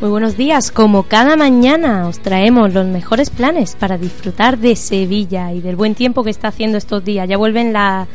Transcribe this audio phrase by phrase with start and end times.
[0.00, 5.52] Muy buenos días, como cada mañana os traemos los mejores planes para disfrutar de Sevilla
[5.52, 7.28] y del buen tiempo que está haciendo estos días.
[7.28, 8.08] Ya vuelven las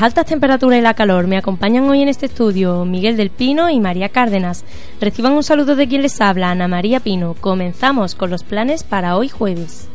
[0.00, 1.26] altas temperaturas y la calor.
[1.26, 4.64] Me acompañan hoy en este estudio Miguel del Pino y María Cárdenas.
[5.00, 7.34] Reciban un saludo de quien les habla, Ana María Pino.
[7.40, 9.88] Comenzamos con los planes para hoy jueves.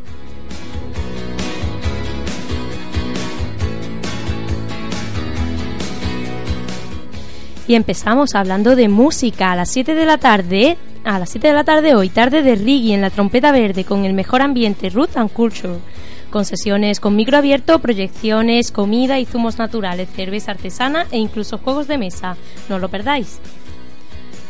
[7.66, 9.52] Y empezamos hablando de música.
[9.52, 12.54] A las 7 de la tarde a las 7 de la tarde hoy, tarde de
[12.54, 15.76] Rigi en la trompeta verde con el mejor ambiente Ruth and Culture.
[16.30, 21.88] Con sesiones con micro abierto, proyecciones, comida y zumos naturales, cerveza artesana e incluso juegos
[21.88, 22.36] de mesa.
[22.68, 23.40] No lo perdáis.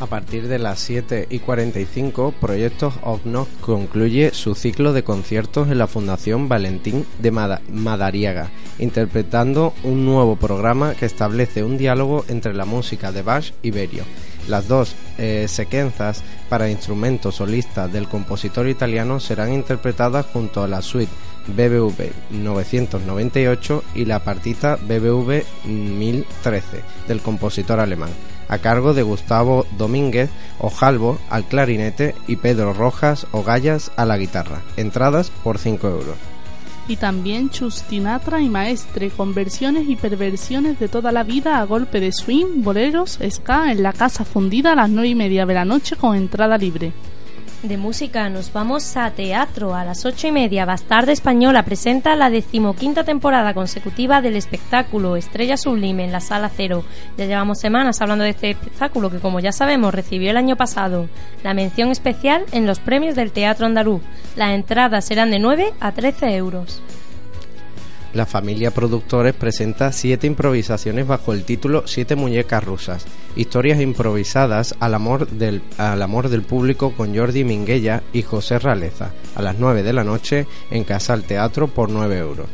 [0.01, 5.79] A partir de las 7 y 45, Proyectos OVNOC concluye su ciclo de conciertos en
[5.79, 12.65] la Fundación Valentín de Madariaga, interpretando un nuevo programa que establece un diálogo entre la
[12.65, 14.05] música de Bach y Berio
[14.49, 20.83] las dos eh, sequenzas para instrumentos solistas del compositor italiano serán interpretadas junto a la
[20.83, 21.13] suite
[21.49, 28.11] BBV 998 y la partita BBV 1013 del compositor alemán,
[28.49, 34.63] a cargo de Gustavo Domínguez Ojalvo al clarinete y Pedro Rojas Ogallas a la guitarra.
[34.77, 36.17] Entradas por 5 euros
[36.89, 42.01] y también chustinatra y maestre, con versiones y perversiones de toda la vida a golpe
[42.01, 45.65] de swing, boleros, ska en la casa fundida a las nueve y media de la
[45.65, 46.93] noche con entrada libre.
[47.63, 49.75] De música nos vamos a teatro.
[49.75, 55.57] A las ocho y media, Bastarda Española presenta la decimoquinta temporada consecutiva del espectáculo Estrella
[55.57, 56.85] Sublime en la Sala Cero.
[57.17, 61.09] Ya llevamos semanas hablando de este espectáculo que, como ya sabemos, recibió el año pasado
[61.43, 64.03] la mención especial en los premios del Teatro Andaluz.
[64.37, 66.81] Las entradas serán de 9 a 13 euros.
[68.19, 73.07] La familia Productores presenta siete improvisaciones bajo el título Siete muñecas rusas,
[73.37, 79.13] historias improvisadas al amor del, al amor del público con Jordi Minguella y José Raleza,
[79.37, 82.49] a las 9 de la noche en Casa al Teatro por 9 euros.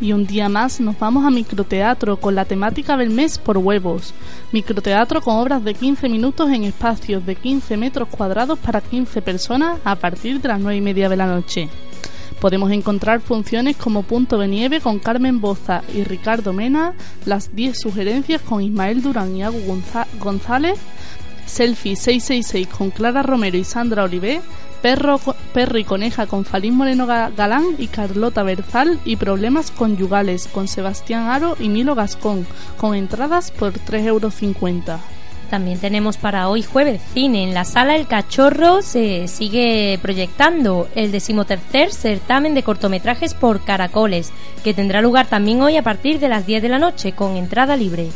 [0.00, 4.12] Y un día más nos vamos a microteatro con la temática del mes por huevos.
[4.50, 9.78] Microteatro con obras de 15 minutos en espacios de 15 metros cuadrados para 15 personas
[9.84, 11.68] a partir de las 9 y media de la noche.
[12.40, 16.94] Podemos encontrar funciones como Punto de Nieve con Carmen Boza y Ricardo Mena,
[17.26, 19.60] las 10 sugerencias con Ismael Durán y Agu
[20.20, 20.78] González,
[21.46, 24.40] Selfie 666 con Clara Romero y Sandra Olivé,
[24.82, 25.20] Perro,
[25.76, 31.56] y Coneja con Falín Moreno Galán y Carlota Berzal y Problemas Conyugales con Sebastián Aro
[31.58, 32.46] y Milo Gascón,
[32.76, 35.17] con entradas por 3,50 euros.
[35.50, 37.42] También tenemos para hoy jueves cine.
[37.42, 44.30] En la sala El Cachorro se sigue proyectando el decimotercer certamen de cortometrajes por caracoles,
[44.62, 47.76] que tendrá lugar también hoy a partir de las 10 de la noche con entrada
[47.76, 48.08] libre.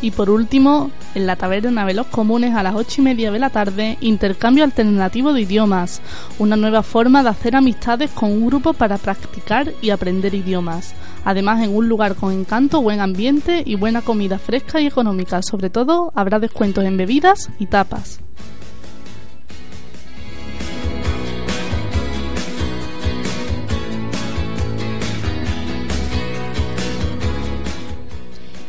[0.02, 3.40] Y por último, en la taberna de los comunes a las ocho y media de
[3.40, 6.02] la tarde, intercambio alternativo de idiomas,
[6.38, 10.94] una nueva forma de hacer amistades con un grupo para practicar y aprender idiomas.
[11.26, 15.42] Además, en un lugar con encanto, buen ambiente y buena comida fresca y económica.
[15.42, 18.20] Sobre todo, habrá descuentos en bebidas y tapas.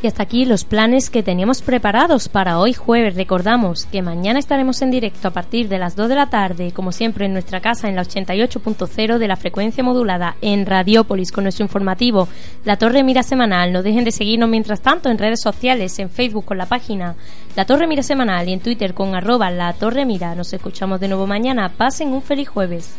[0.00, 3.16] Y hasta aquí los planes que teníamos preparados para hoy jueves.
[3.16, 6.92] Recordamos que mañana estaremos en directo a partir de las 2 de la tarde, como
[6.92, 11.64] siempre en nuestra casa en la 88.0 de la frecuencia modulada en Radiópolis con nuestro
[11.64, 12.28] informativo
[12.64, 13.72] La Torre Mira Semanal.
[13.72, 17.16] No dejen de seguirnos mientras tanto en redes sociales, en Facebook con la página
[17.56, 20.36] La Torre Mira Semanal y en Twitter con arroba La Torre Mira.
[20.36, 21.72] Nos escuchamos de nuevo mañana.
[21.76, 22.94] Pasen un feliz jueves.